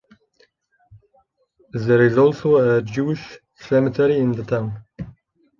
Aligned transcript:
There 1.73 2.01
is 2.03 2.17
also 2.17 2.55
a 2.55 2.81
Jewish 2.81 3.37
cemetery 3.53 4.17
in 4.17 4.31
the 4.31 4.43
town. 4.43 4.83